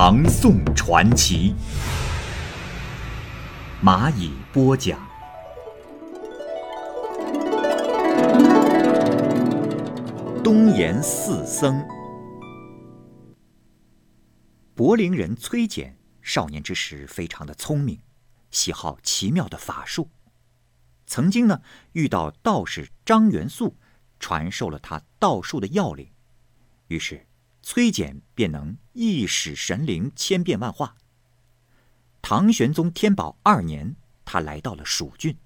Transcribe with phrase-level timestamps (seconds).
[0.00, 1.56] 唐宋传奇》，
[3.84, 4.96] 蚂蚁播讲。
[10.44, 11.84] 东岩四僧，
[14.76, 17.98] 柏林人崔简少年之时非常的聪明，
[18.52, 20.08] 喜好奇妙的法术。
[21.08, 21.60] 曾经呢
[21.94, 23.74] 遇到道士张元素。
[24.20, 26.08] 传授了他道术的要领，
[26.86, 27.26] 于是
[27.70, 30.96] 崔简便能一使神灵千变万化。
[32.22, 35.36] 唐玄宗天宝二年，他来到了蜀郡。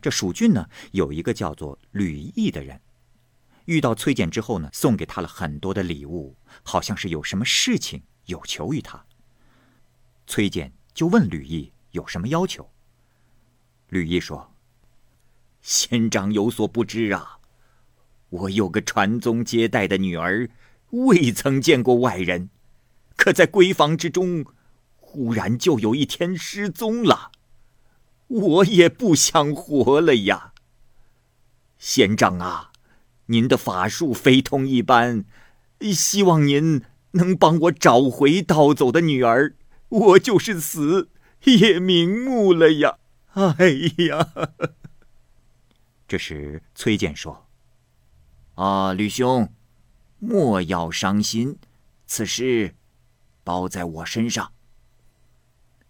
[0.00, 2.80] 这蜀郡呢，有一个叫做吕毅的人，
[3.66, 9.06] 遇到崔简之后呢，送给他了很多的礼物，好像是有什么事情有求于他。
[10.26, 12.68] 崔简就问吕毅有什么要求。
[13.90, 14.52] 吕毅说
[15.62, 17.38] ：“仙长有所不知啊。”
[18.28, 20.50] 我有个传宗接代的女儿，
[20.92, 22.50] 未曾见过外人，
[23.16, 24.44] 可在闺房之中，
[24.96, 27.32] 忽然就有一天失踪了，
[28.28, 30.52] 我也不想活了呀。
[31.78, 32.72] 仙长啊，
[33.26, 35.24] 您的法术非同一般，
[35.92, 39.54] 希望您能帮我找回盗走的女儿，
[39.88, 41.08] 我就是死
[41.44, 42.98] 也瞑目了呀！
[43.32, 43.70] 哎
[44.08, 44.28] 呀！
[46.06, 47.46] 这时崔健说。
[48.54, 49.50] 啊，吕兄，
[50.24, 51.58] 莫要伤心，
[52.06, 52.76] 此事
[53.42, 54.52] 包在我身上。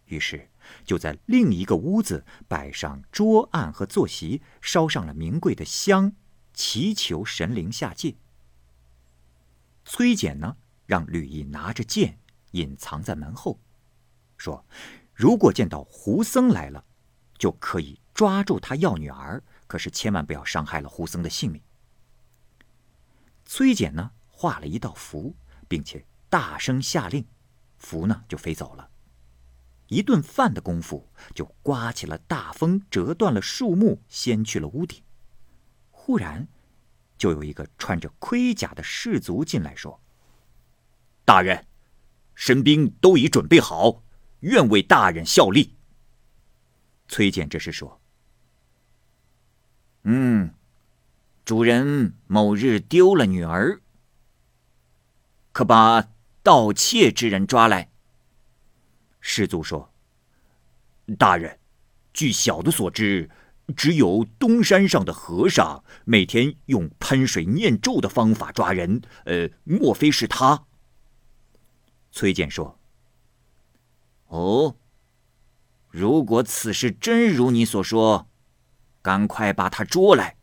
[0.07, 0.49] 于是，
[0.87, 6.15] 就在另一个屋子摆上桌案和坐席，烧上了名贵的香，
[6.55, 8.15] 祈求神灵下界。
[9.85, 10.57] 崔简呢，
[10.87, 12.19] 让吕毅拿着剑
[12.53, 13.61] 隐藏在门后，
[14.39, 14.65] 说
[15.13, 16.83] ：“如果见到胡僧来了，
[17.37, 21.61] 就可以抓住他要女儿，可是千万不要伤害了胡僧的性命。”
[23.45, 24.11] 崔简呢
[24.43, 25.37] 画了一道符，
[25.69, 27.25] 并且大声下令，
[27.79, 28.91] 符呢就飞走了。
[29.87, 35.01] 一顿饭的功夫，就刮起了大风，折断了树木，掀去了屋顶。
[35.93, 36.49] 忽然，
[37.17, 40.01] 就有一个穿着盔甲的士卒进来说
[41.25, 41.65] ：“大人，
[42.35, 44.03] 神兵都已准备好，
[44.41, 45.77] 愿为大人效力。”
[47.07, 48.01] 崔健这时说
[50.03, 50.53] ：“嗯。”
[51.45, 53.81] 主人某日丢了女儿，
[55.53, 56.09] 可把
[56.43, 57.91] 盗窃之人抓来。
[59.21, 59.93] 师祖说
[61.17, 61.59] ：“大人，
[62.13, 63.31] 据小的所知，
[63.77, 69.01] 只有东山上的和尚每天用喷水念咒的方法抓人。
[69.27, 70.65] 呃，莫非是他？”
[72.11, 72.81] 崔健说
[74.29, 74.77] ：“哦，
[75.89, 78.29] 如果此事真如你所说，
[79.01, 80.37] 赶快把他捉来。”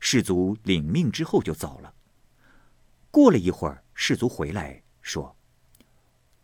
[0.00, 1.92] 士卒领命之后就走了。
[3.10, 5.36] 过了一会儿，士卒回来说：“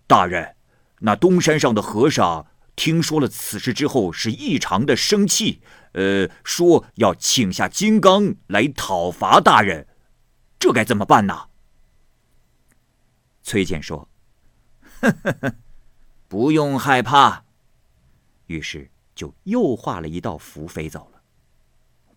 [0.06, 0.56] 大人，
[1.00, 9.86] 那东山上的和尚听说了此事之后，是异常的生气，呃，说要请下金刚来讨伐大人，
[10.58, 11.48] 这该怎么办呢？”
[13.42, 14.08] 崔健说
[15.00, 15.56] ：“呵呵呵，
[16.28, 17.44] 不用害怕。”
[18.46, 21.22] 于是就又画了一道符飞走了。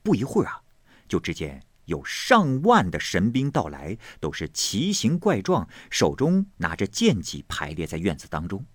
[0.01, 0.61] 不一会儿啊。
[1.09, 8.65] 就只见有上万的神兵到来，都是奇形怪状，手中拿着剑戟，排列在院子当中。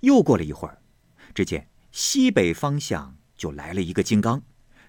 [0.00, 0.80] 又过了一会儿，
[1.34, 4.42] 只见西北方向就来了一个金刚，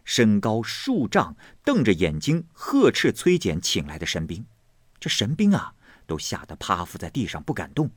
[0.04, 4.46] 身高数丈，瞪着眼睛呵斥崔简请来的神兵。
[5.00, 5.74] 这神兵啊，
[6.06, 7.92] 都吓得趴伏在地上不敢动。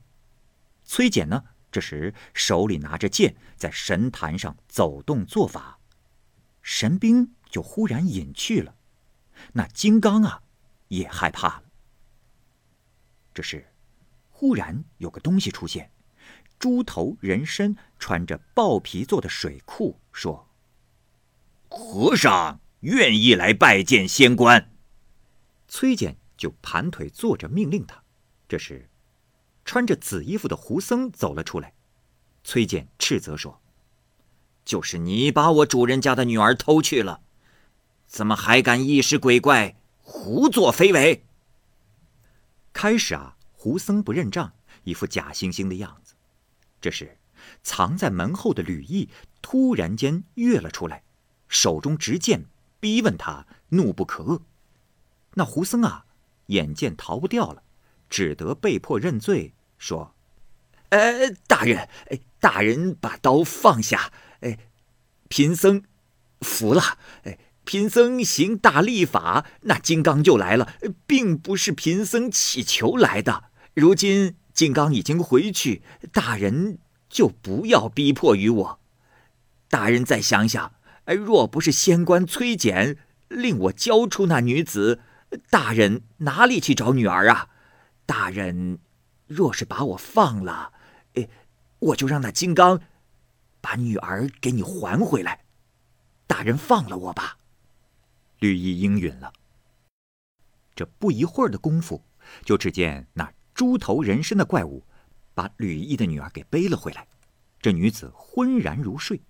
[0.84, 5.78] 崔简呢，这时手里拿着剑，在神坛上走动做法。
[6.62, 7.34] 神兵。
[7.54, 8.75] 就忽然隐去了，
[9.52, 10.42] 那金刚啊，
[10.88, 11.64] 也害怕了。
[13.32, 13.66] 这时，
[14.31, 15.90] 忽然有个东西出现，
[16.58, 20.48] 猪头人身，穿着豹皮做的水裤，说
[21.69, 24.70] ：“和尚愿意来拜见仙官。”
[25.66, 28.02] 崔健就盘腿坐着，命令他。
[28.46, 28.88] 这时，
[29.64, 31.75] 穿着紫衣服的胡僧走了出来，
[32.44, 33.60] 崔健斥责说
[34.64, 37.22] ：“就是你把我主人家的女儿偷去了。”
[38.06, 41.24] 怎么还敢异事鬼怪、胡作非为？
[42.72, 44.52] 开始啊，胡僧不认账，
[44.84, 46.14] 一副假惺惺的样子。
[46.80, 47.18] 这时，
[47.62, 49.08] 藏在门后的吕毅
[49.40, 51.02] 突然间跃了出来，
[51.48, 52.46] 手中执剑
[52.80, 54.42] 逼问他，怒不可遏。
[55.34, 56.06] 那胡僧啊，
[56.46, 57.62] 眼见逃不掉了，
[58.08, 60.14] 只得被迫认罪，说
[60.90, 61.88] ：“呃，大人，
[62.38, 64.58] 大人把刀放下，哎，
[65.28, 65.82] 贫僧
[66.40, 66.98] 服了。
[67.24, 70.75] 哎，贫僧行大力法，那金刚就来了，
[71.06, 73.44] 并不是贫僧乞求来的。
[73.75, 75.82] 如今金刚已经回去，
[76.12, 76.78] 大人。”
[77.14, 78.81] 就不要逼迫于我，
[79.69, 80.72] 大人再想想，
[81.06, 82.96] 若不是仙官崔简
[83.28, 84.99] 令我交出那女子，
[85.49, 87.50] 大人哪里去找女儿啊？
[88.05, 88.81] 大人
[89.28, 90.72] 若是把我放了，
[91.14, 91.28] 哎，
[91.78, 92.81] 我就让那金刚
[93.61, 95.44] 把女儿给你还回来。
[96.26, 97.37] 大人放了我吧。
[98.44, 99.32] 绿衣应允了。
[100.75, 102.05] 这不一会儿的功夫，
[102.44, 104.85] 就只见那猪头人身的怪物。
[105.32, 107.08] 把吕毅的女儿给背了回来，
[107.61, 109.23] 这女子昏然如睡。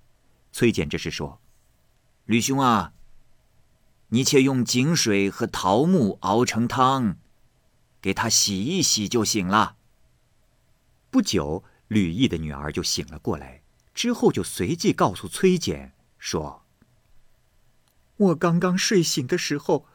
[0.51, 1.41] 崔简这时说
[2.27, 2.93] ：“吕兄啊，
[4.09, 7.17] 你且用井水和桃木熬成汤，
[8.03, 9.77] 给她洗一洗就行了。”
[11.09, 13.63] 不久，吕毅的女儿就醒了过来，
[13.95, 16.64] 之后就随即告诉崔简说
[18.25, 19.87] ：“我刚刚睡醒的时候，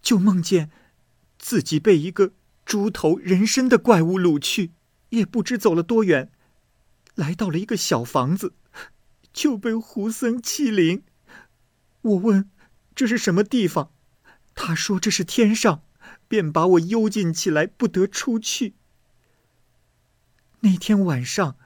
[0.00, 0.70] 就梦见
[1.38, 2.32] 自己被一个
[2.64, 4.72] 猪头人身的怪物掳去。”
[5.10, 6.32] 也不知走了多远，
[7.14, 8.54] 来到了一个小房子，
[9.32, 11.04] 就被胡僧欺凌。
[12.02, 12.50] 我问
[12.92, 13.92] 这是什么地方，
[14.56, 15.82] 他说这是天上，
[16.26, 18.74] 便把我幽禁起来，不得出去。
[20.60, 21.56] 那天晚上，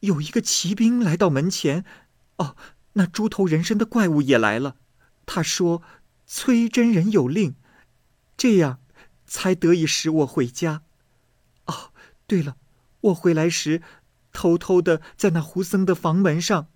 [0.00, 1.86] 有一个骑兵来到门前，
[2.36, 2.54] 哦，
[2.98, 4.76] 那猪头人身的怪物也来了。
[5.24, 5.82] 他说
[6.26, 7.54] 崔真人有令，
[8.36, 8.80] 这样
[9.26, 10.82] 才得以使我回家。
[11.66, 11.92] 哦
[12.26, 12.56] 对了，
[13.00, 13.82] 我回来时，
[14.32, 16.68] 偷偷的在那胡僧的房门上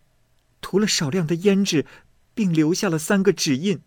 [0.61, 1.87] 涂了少量的胭脂，
[2.34, 3.81] 并留下了三个指印。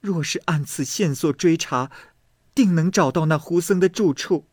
[0.00, 1.90] 若是按此线索追查，
[2.54, 4.46] 定能找到那胡僧的住处。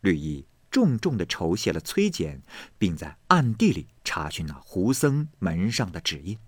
[0.00, 0.44] 绿衣
[0.76, 2.42] 重重的酬谢了崔简，
[2.76, 6.38] 并在暗地里查询那胡僧门上的指印。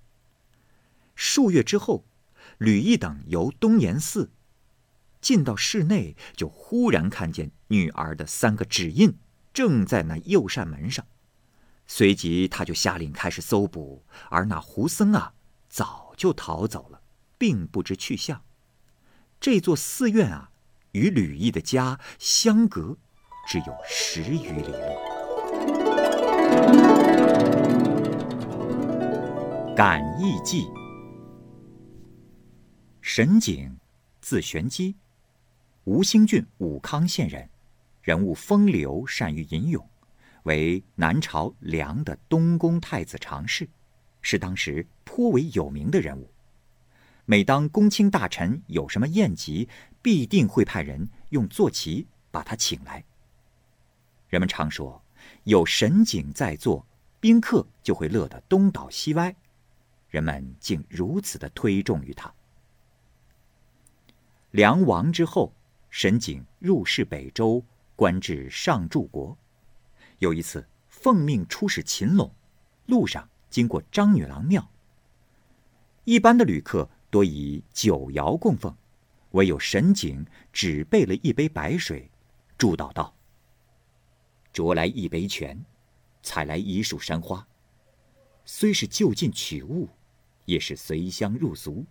[1.14, 2.04] 数月之后，
[2.58, 4.30] 吕毅等由东岩寺。
[5.22, 9.16] 进到室内，就忽然看见女儿的三个指印
[9.54, 11.06] 正在那右扇门上，
[11.86, 15.32] 随即他就下令开始搜捕，而那胡僧啊，
[15.70, 17.00] 早就逃走了，
[17.38, 18.42] 并不知去向。
[19.40, 20.50] 这座寺院啊，
[20.92, 22.98] 与吕毅的家相隔
[23.48, 24.74] 只有十余里路。
[29.74, 30.66] 感义记，
[33.00, 33.74] 沈景，
[34.20, 34.94] 字玄机。
[35.84, 37.48] 吴兴郡武康县人，
[38.02, 39.82] 人物风流，善于吟咏，
[40.42, 43.66] 为南朝梁的东宫太子常侍，
[44.20, 46.30] 是当时颇为有名的人物。
[47.24, 49.66] 每当公卿大臣有什么宴集，
[50.02, 53.02] 必定会派人用坐骑把他请来。
[54.28, 55.02] 人们常说，
[55.44, 56.86] 有神景在座，
[57.20, 59.34] 宾客就会乐得东倒西歪。
[60.08, 62.32] 人们竟如此的推重于他。
[64.50, 65.52] 梁亡之后。
[65.90, 67.64] 沈景入仕北周，
[67.96, 69.34] 官至上柱国。
[70.18, 72.30] 有一次奉命出使秦陇，
[72.84, 74.70] 路上经过张女郎庙。
[76.04, 78.76] 一般的旅客多以酒肴供奉，
[79.30, 82.10] 唯有沈景只备了一杯白水，
[82.58, 83.14] 祝祷道
[84.58, 85.64] ：“酌来一杯泉，
[86.20, 87.46] 采来一束山花。
[88.44, 89.88] 虽是就近取物，
[90.46, 91.86] 也是随香入俗，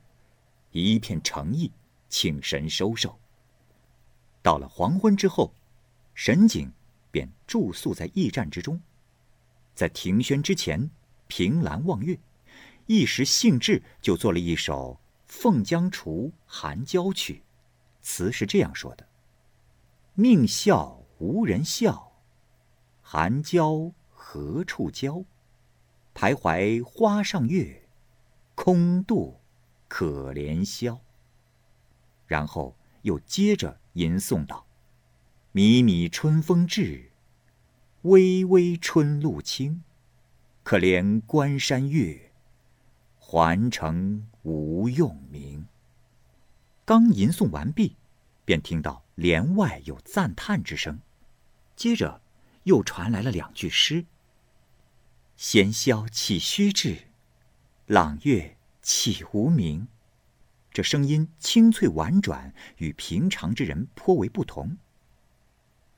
[0.72, 1.72] 一片诚意，
[2.10, 3.18] 请神收受。”
[4.44, 5.54] 到了黄昏之后，
[6.14, 6.70] 沈景
[7.10, 8.78] 便住宿在驿站之中，
[9.74, 10.92] 在庭轩之前
[11.28, 12.20] 凭栏望月，
[12.86, 17.36] 一时兴致就做了一首《凤江厨寒娇曲》，
[18.02, 19.08] 词是这样说的
[20.16, 22.07] ：“命笑无人笑，
[23.10, 25.24] 寒娇何处娇？
[26.14, 27.88] 徘徊花上月，
[28.54, 29.40] 空度
[29.88, 31.00] 可怜宵。”
[32.28, 33.80] 然后又接着。
[33.94, 34.68] 吟诵道
[35.56, 37.14] ：“靡靡春风至，
[38.02, 39.84] 微微春露清。
[40.62, 42.34] 可怜关山月，
[43.18, 45.66] 环城无用名。”
[46.84, 47.96] 刚吟诵完毕，
[48.44, 51.00] 便听到帘外有赞叹之声，
[51.76, 52.22] 接着
[52.68, 54.06] 又传来了两句诗
[55.38, 57.08] ：“闲宵岂须至，
[57.86, 59.88] 朗月岂无名。”
[60.70, 64.78] 这声音清脆婉转，与平常之人颇为不同。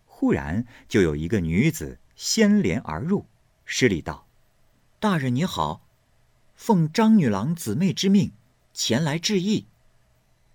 [0.05, 3.25] 忽然就有一个女子掀帘而入，
[3.65, 4.27] 施礼道
[5.01, 5.81] ：“大人你好，
[6.53, 8.31] 奉张女郎姊妹之命，
[8.73, 9.65] 前来致意。”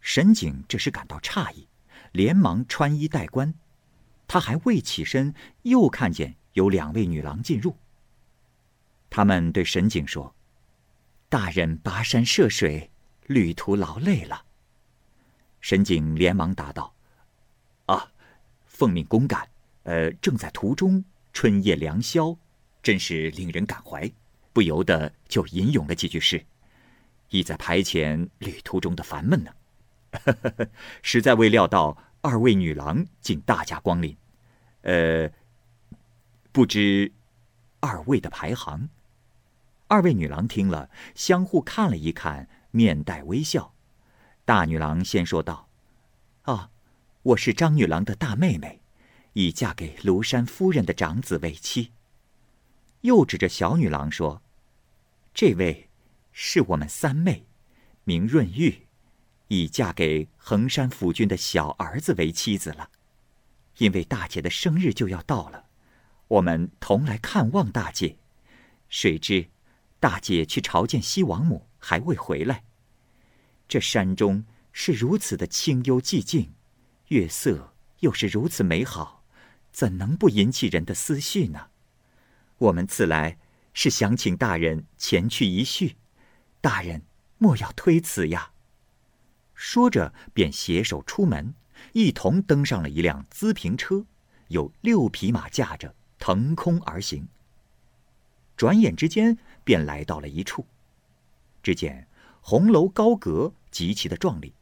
[0.00, 1.66] 沈景这时感到诧异，
[2.12, 3.54] 连忙穿衣戴冠。
[4.34, 7.76] 他还未起身，又看见有两位女郎进入。
[9.08, 10.34] 他们对沈景说
[11.30, 12.90] ：“大人跋山涉水，
[13.28, 14.44] 旅途劳累了。”
[15.62, 16.92] 沈景连忙答道
[17.86, 18.10] ：“啊，
[18.66, 19.48] 奉命公干，
[19.84, 22.36] 呃，正在途中，春夜良宵，
[22.82, 24.10] 真是令人感怀，
[24.52, 26.44] 不由得就吟咏了几句诗，
[27.30, 29.52] 意在排遣旅途中的烦闷呢。
[31.02, 34.16] 实在未料到。”二位女郎竟大驾光临，
[34.84, 35.30] 呃，
[36.52, 37.10] 不知
[37.80, 38.90] 二位的排行。
[39.88, 43.74] 二位女郎听了，相互看了一看，面带微笑。
[44.44, 45.70] 大女郎先说道
[46.44, 46.68] ：“哦，
[47.22, 48.82] 我是张女郎的大妹妹，
[49.32, 51.92] 已嫁给庐山夫人的长子为妻。”
[53.00, 54.42] 又指着小女郎说
[55.32, 55.88] ：“这位
[56.30, 57.46] 是我们三妹，
[58.04, 58.86] 名润玉。”
[59.48, 62.90] 已嫁给衡山府君的小儿子为妻子了，
[63.78, 65.66] 因为大姐的生日就要到了，
[66.28, 68.16] 我们同来看望大姐。
[68.88, 69.48] 谁知
[69.98, 72.64] 大姐去朝见西王母，还未回来。
[73.66, 76.52] 这山中是如此的清幽寂静，
[77.08, 79.24] 月色又是如此美好，
[79.72, 81.68] 怎能不引起人的思绪呢？
[82.58, 83.38] 我们此来
[83.72, 85.96] 是想请大人前去一叙，
[86.60, 87.02] 大人
[87.38, 88.52] 莫要推辞呀。
[89.54, 91.54] 说着，便携手出门，
[91.92, 94.04] 一同登上了一辆资平车，
[94.48, 97.28] 有六匹马驾着，腾空而行。
[98.56, 100.66] 转眼之间，便来到了一处，
[101.62, 102.06] 只见
[102.40, 104.54] 红楼高阁，极其的壮丽。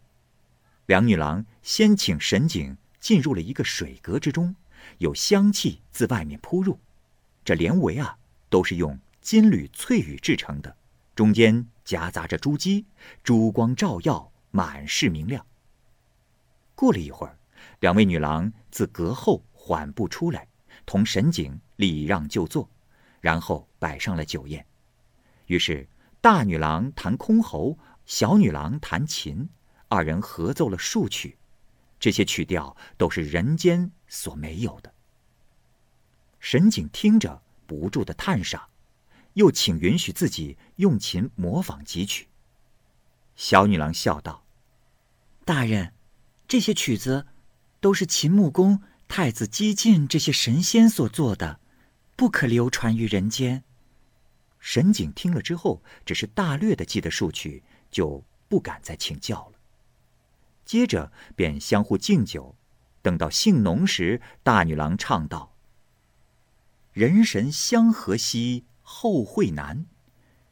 [0.87, 4.55] 两女郎先请沈景进入了一个水阁之中，
[4.99, 6.79] 有香气自外面扑入。
[7.45, 10.76] 这帘围啊，都是用金缕翠羽制成的，
[11.14, 12.85] 中间夹杂着珠玑，
[13.23, 14.31] 珠光照耀。
[14.55, 15.47] 满是明亮。
[16.75, 17.38] 过了一会儿，
[17.81, 20.49] 两位女郎自阁后缓步出来，
[20.85, 22.69] 同沈景礼让就坐，
[23.21, 24.64] 然后摆上了酒宴。
[25.47, 25.88] 于是
[26.21, 27.76] 大女郎弹箜篌，
[28.07, 29.49] 小女郎弹琴，
[29.88, 31.37] 二人合奏了数曲。
[32.00, 34.93] 这些曲调都是人间所没有的。
[36.41, 38.69] 沈景听着不住的叹赏，
[39.35, 42.26] 又请允许自己用琴模仿几曲。
[43.37, 44.45] 小女郎笑道。
[45.45, 45.93] 大人，
[46.53, 47.27] 这些曲子
[47.81, 51.61] 都是秦穆公、太子姬晋这些神仙所做的，
[52.15, 53.65] 不可流传于人间。
[54.59, 59.59] 沈景听了之后，只是大略的记得数曲，就不敢再请教了。
[60.67, 62.55] 接着便相互敬酒，
[63.01, 65.55] 等到兴浓时，大女郎唱道
[66.93, 69.87] ：“人神相合兮后会难，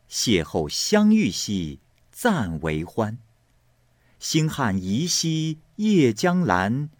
[0.08, 1.80] 邂逅相遇兮
[2.10, 3.18] 暂为欢。”
[4.20, 6.90] 星汉移兮夜将阑，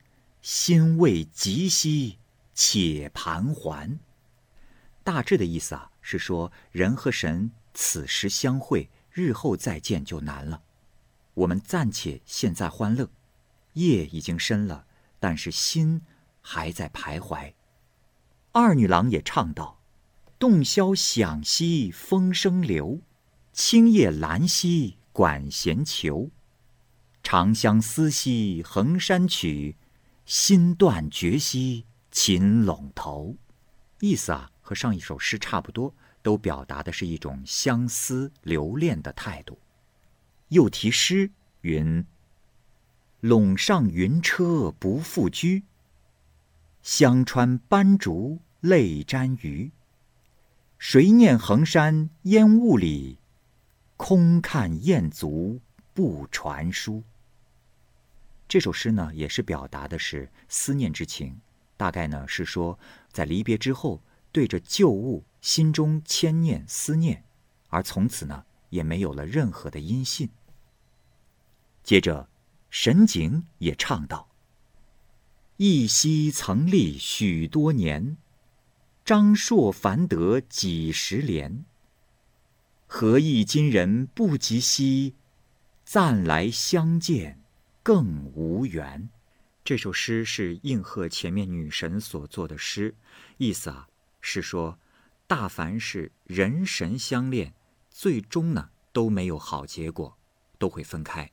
[0.40, 2.18] 心未及兮
[2.54, 4.00] 且盘桓。
[5.04, 10.62] 大致的意思啊，是说人和神此时相会，日后再见就难了。
[11.34, 13.10] 我们暂且现在欢乐，
[13.74, 14.86] 夜已经深了，
[15.18, 16.00] 但是心
[16.40, 17.52] 还在徘徊。
[18.52, 19.78] 二女郎也唱道
[20.40, 23.02] ：“洞箫响兮风声流，
[23.52, 26.30] 青叶阑兮管弦求。”
[27.30, 29.76] 长相思兮衡山曲，
[30.24, 33.36] 心断绝兮秦陇头。
[34.00, 39.56] 意思啊，和上一首诗差不多，都表达的是一种相思留恋的态度。
[40.48, 42.04] 又题诗云
[43.22, 45.62] ：“陇上云车不复居，
[46.82, 49.70] 香川斑竹泪沾鱼。
[50.78, 53.18] 谁念衡山烟雾里，
[53.96, 55.60] 空看雁足
[55.94, 57.04] 不传书。”
[58.50, 61.40] 这首诗呢，也是表达的是思念之情，
[61.76, 62.76] 大概呢是说，
[63.12, 64.02] 在离别之后，
[64.32, 67.22] 对着旧物心中牵念思念，
[67.68, 70.28] 而从此呢也没有了任何的音信。
[71.84, 72.28] 接着，
[72.70, 74.28] 沈景也唱道
[75.56, 78.16] ：“一夕曾历许多年，
[79.04, 81.64] 张硕繁得几十连。
[82.88, 85.14] 何意今人不及兮，
[85.84, 87.36] 暂来相见。”
[87.82, 89.08] 更无缘。
[89.64, 92.94] 这首诗是应和前面女神所作的诗，
[93.36, 93.88] 意思啊
[94.20, 94.78] 是说，
[95.26, 97.54] 大凡是人神相恋，
[97.90, 100.16] 最终呢都没有好结果，
[100.58, 101.30] 都会分开。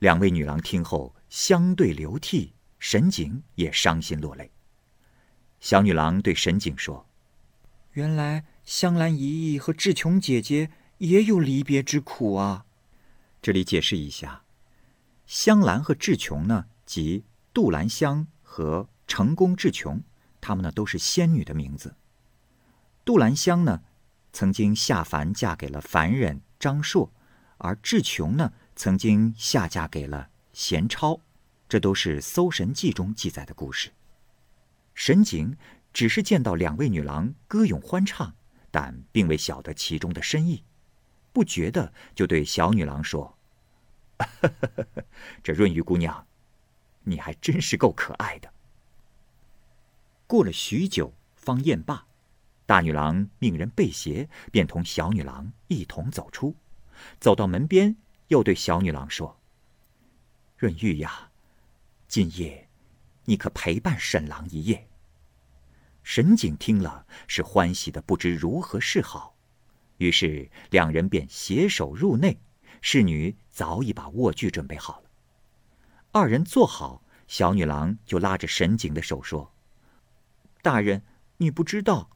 [0.00, 4.50] 两位女郎听后相对流涕，沈景也伤心落泪。
[5.60, 7.06] 小女郎对沈景说
[7.92, 12.66] ：“原来香兰姨姨和志琼姐姐也有离别之苦啊。”
[13.42, 14.42] 这里解释一下，
[15.30, 20.02] 香兰和志琼呢，即杜兰香和成功志琼，
[20.40, 21.94] 她们呢都是仙女的名字。
[23.04, 23.80] 杜兰香呢，
[24.32, 27.12] 曾经下凡嫁给了凡人张硕，
[27.58, 31.20] 而志琼呢，曾经下嫁给了贤超，
[31.68, 33.92] 这都是《搜神记》中记载的故事。
[34.96, 35.56] 沈景
[35.92, 38.34] 只是见到两位女郎歌咏欢唱，
[38.72, 40.64] 但并未晓得其中的深意。
[41.32, 43.38] 不觉的就对小女郎说
[45.42, 46.26] ：“这润玉姑娘，
[47.04, 48.52] 你还真是够可爱的。”
[50.26, 52.06] 过了许久，方宴罢，
[52.66, 56.54] 大女郎命人备鞋，便同小女郎一同走出。
[57.18, 57.96] 走到门边，
[58.28, 59.40] 又对小女郎说
[60.56, 61.30] ：“润玉呀，
[62.06, 62.68] 今夜
[63.24, 64.86] 你可陪伴沈郎一夜。”
[66.04, 69.36] 沈景听了，是欢喜的不知如何是好。
[69.98, 72.38] 于是两人便携手入内，
[72.80, 75.10] 侍女早已把卧具准备好了。
[76.12, 79.52] 二人坐好，小女郎就拉着沈景的手说
[80.62, 81.02] ：“大人，
[81.36, 82.10] 你不知道，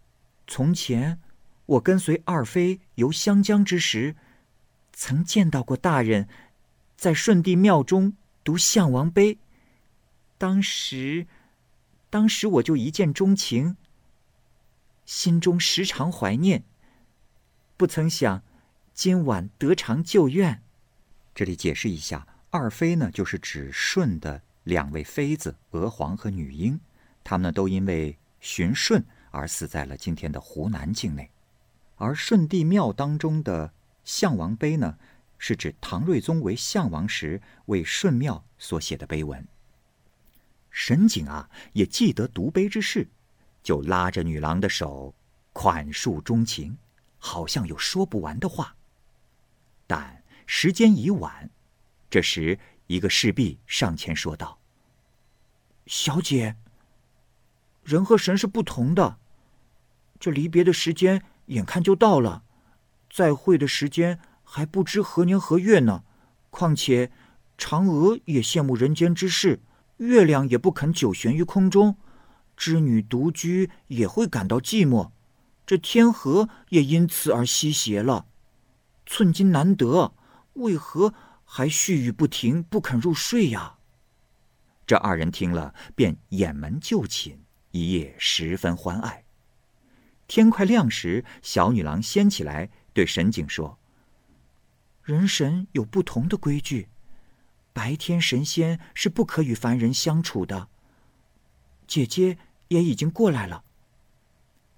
[0.46, 1.20] 从前
[1.66, 4.16] 我跟随二妃游湘江之时，
[4.92, 6.28] 曾见到过大人，
[6.96, 9.34] 在顺帝庙中读《项王碑》。
[10.36, 11.26] 当时，
[12.10, 13.76] 当时我就一见钟情，
[15.06, 16.64] 心中时常怀念。”
[17.76, 18.42] 不曾想，
[18.94, 20.62] 今晚得偿旧愿。
[21.34, 26.78] 这里解释一下，二妃呢，就是指舜的两位妃子娥皇和女英，
[27.24, 31.28] 她们呢都因为寻舜而死在了今天的湖南境内。
[31.96, 33.72] 而舜帝庙当中的
[34.04, 34.96] 项王碑呢，
[35.38, 39.44] 是指唐睿宗为项王时为舜庙所写的碑文。
[40.70, 43.08] 沈景啊，也记得读碑之事，
[43.60, 45.12] 就拉着女郎的手，
[45.52, 46.78] 款述衷情。
[47.18, 48.76] 好像有说不完的话，
[49.86, 51.50] 但时间已晚。
[52.10, 54.58] 这时，一个侍婢上前说道
[55.86, 56.56] ：“小姐，
[57.82, 59.18] 人和神是不同的，
[60.20, 62.44] 这离别的时间眼看就到了，
[63.10, 66.04] 再会的时间还不知何年何月呢。
[66.50, 67.10] 况且，
[67.58, 69.60] 嫦娥也羡慕人间之事，
[69.96, 71.96] 月亮也不肯久悬于空中，
[72.56, 75.10] 织女独居也会感到寂寞。”
[75.66, 78.26] 这天河也因此而西斜了，
[79.06, 80.14] 寸金难得，
[80.54, 81.14] 为何
[81.44, 83.78] 还絮语不停，不肯入睡呀？
[84.86, 87.38] 这二人听了，便掩门就寝，
[87.70, 89.24] 一夜十分欢爱。
[90.26, 93.78] 天快亮时，小女郎掀起来，对神景说
[95.04, 96.88] ：“人神有不同的规矩，
[97.74, 100.68] 白天神仙是不可与凡人相处的。
[101.86, 102.38] 姐姐
[102.68, 103.64] 也已经过来了。”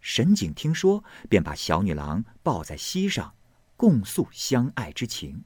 [0.03, 3.35] 神景听说，便把小女郎抱在膝上，
[3.77, 5.45] 共诉相爱之情。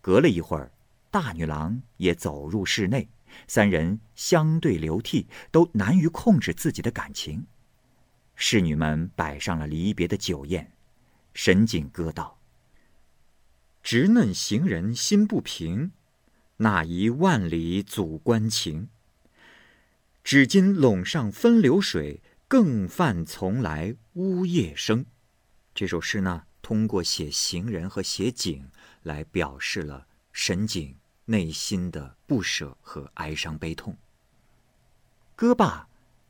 [0.00, 0.72] 隔了一会儿，
[1.10, 3.08] 大女郎也走入室内，
[3.46, 7.46] 三人相对流涕，都难于控制自己的感情。
[8.34, 10.72] 侍女们摆上了离别的酒宴，
[11.34, 12.38] 沈景歌道
[13.82, 15.92] ：“直嫩行人心不平，
[16.56, 18.88] 那一万里阻关情。
[20.24, 25.06] 只今陇上分流水。”更犯从来呜咽声，
[25.72, 28.70] 这首诗呢，通过写行人和写景
[29.02, 33.98] 来表示了沈景内心的不舍和哀伤悲痛。
[35.34, 35.88] 歌罢，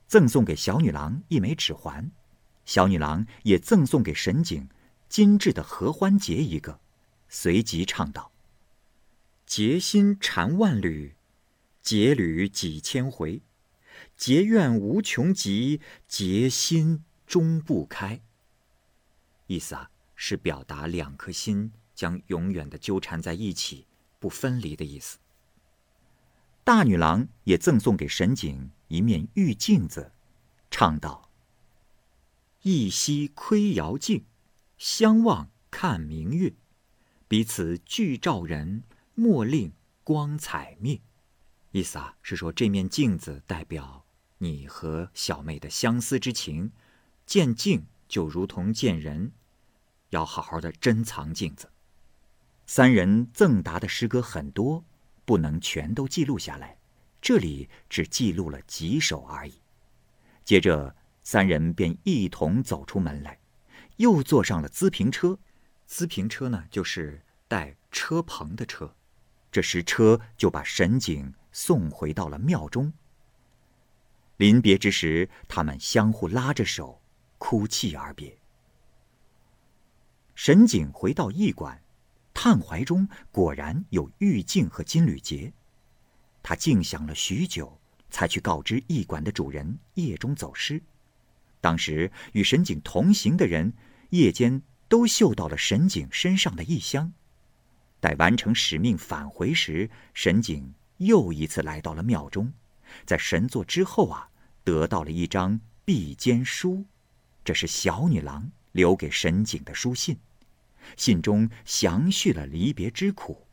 [0.09, 2.11] 赠送给小女郎一枚指环，
[2.65, 4.67] 小女郎也赠送给沈景
[5.11, 6.81] 精致的合欢结一个，
[7.29, 8.33] 随即唱道
[9.45, 11.17] ：“结心缠万缕，
[11.83, 13.43] 结缕几千回。”
[14.17, 18.23] 结怨无穷极，结心终不开。
[19.47, 19.91] 意思啊，
[20.23, 23.87] 是表达两颗心将永远的纠缠在一起，
[24.19, 25.19] 不分离的意思。
[26.63, 30.13] 大女郎也赠送给沈景一面玉镜子，
[30.71, 31.31] 唱道
[32.61, 34.27] ：“一夕窥瑶镜，
[34.77, 36.53] 相望看明月，
[37.27, 38.83] 彼此俱照人，
[39.15, 39.73] 莫令
[40.05, 41.01] 光彩灭。”
[41.73, 44.05] 意思啊，是说这面镜子代表
[44.37, 46.73] 你和小妹的相思之情，
[47.25, 49.33] 见镜就如同见人，
[50.11, 51.69] 要好好的珍藏镜子。
[52.67, 54.85] 三人赠答的诗歌很多，
[55.25, 56.79] 不能全都记录下来，
[57.21, 59.61] 这里只记录了几首而已。
[60.45, 63.41] 接着，三人便一同走出门来，
[63.97, 65.39] 又坐上了资平车。
[65.87, 68.95] 资平车呢，就是带车棚的车。
[69.51, 71.35] 这时，车就把沈景。
[71.53, 72.93] 送回到了庙中。
[74.37, 77.03] 临别之时，他们相互拉着手，
[77.39, 78.40] 哭泣而别。
[80.35, 81.83] 沈景回到驿馆，
[82.33, 85.53] 探怀中果然有玉镜和金缕结。
[86.43, 87.79] 他静想了许久，
[88.11, 90.83] 才去告知驿馆的主人夜中走失。
[91.61, 93.73] 当时与沈景同行的人
[94.11, 97.13] 夜间都嗅到了沈景身上的异香。
[98.01, 102.51] 待完成使命返回时，沈景又一次来到了庙中，
[103.05, 104.31] 在神座之后啊，
[104.65, 106.87] 得到了一张壁笺书，
[107.45, 110.19] 这是小女郎留给沈景的书信。
[110.97, 113.47] 信中详叙了离别之苦，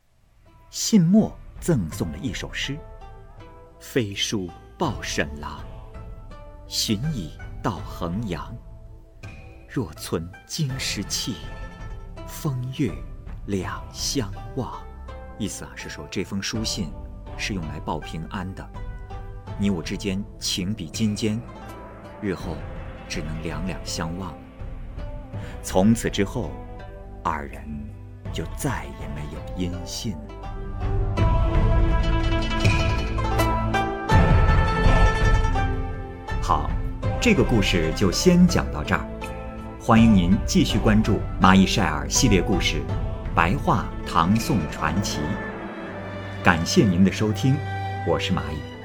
[0.69, 2.77] 信末赠送了一首诗
[3.80, 5.63] ：“飞书报沈郎，
[6.67, 8.56] 寻已到衡阳。
[9.69, 11.36] 若存京师气，
[12.27, 12.91] 风月
[13.47, 14.82] 两相望。”
[15.38, 16.89] 意思啊是说这封书信
[17.38, 18.67] 是用来报平安的，
[19.60, 21.39] 你我之间情比金坚，
[22.21, 22.56] 日后
[23.08, 24.34] 只能两两相望。
[25.62, 26.52] 从此之后。
[27.30, 27.62] 二人
[28.32, 30.16] 就再也没有音信。
[36.42, 36.70] 好，
[37.20, 39.06] 这个故事就先讲到这儿。
[39.78, 42.78] 欢迎您继续关注《蚂蚁晒尔》系列故事
[43.36, 45.20] 《白话唐宋传奇》。
[46.42, 47.58] 感谢您的收听，
[48.08, 48.77] 我是蚂蚁。